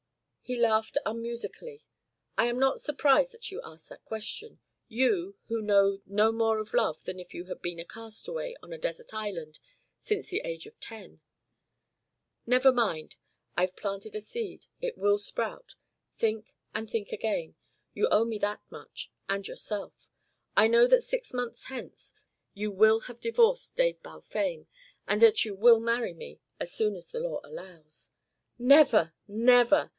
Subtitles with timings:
[0.43, 1.83] He laughed unmusically.
[2.37, 6.73] "I am not surprised that you ask that question you, who know no more of
[6.73, 9.59] love than if you had been a castaway on a desert island
[9.99, 11.21] since the age of ten.
[12.45, 13.15] Never mind.
[13.55, 14.65] I've planted a seed.
[14.81, 15.75] It will sprout.
[16.17, 17.55] Think and think again.
[17.93, 20.09] You owe me that much and yourself.
[20.57, 22.13] I know that six months hence
[22.55, 24.67] you will have divorced Dave Balfame,
[25.07, 28.11] and that you will marry me as soon as the law allows."
[28.59, 29.13] "Never!
[29.29, 29.89] Never!"